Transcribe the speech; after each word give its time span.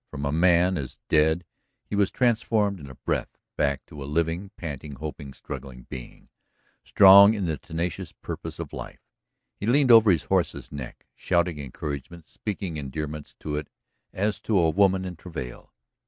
From 0.09 0.25
a 0.25 0.31
man 0.31 0.79
as 0.79 0.97
dead 1.09 1.45
he 1.85 1.95
was 1.95 2.09
transformed 2.09 2.79
in 2.79 2.89
a 2.89 2.95
breath 2.95 3.37
back 3.55 3.85
to 3.85 4.01
a 4.01 4.05
living, 4.09 4.49
panting, 4.57 4.93
hoping, 4.93 5.31
struggling 5.31 5.83
being, 5.91 6.29
strong 6.83 7.35
in 7.35 7.45
the 7.45 7.59
tenacious 7.59 8.11
purpose 8.11 8.57
of 8.57 8.73
life. 8.73 9.03
He 9.55 9.67
leaned 9.67 9.91
over 9.91 10.09
his 10.09 10.23
horse's 10.23 10.71
neck, 10.71 11.05
shouting 11.13 11.59
encouragement, 11.59 12.29
speaking 12.29 12.77
endearments 12.77 13.35
to 13.41 13.57
it 13.57 13.67
as 14.11 14.39
to 14.39 14.57
a 14.57 14.71
woman 14.71 15.05
in 15.05 15.17
travail. 15.17 15.71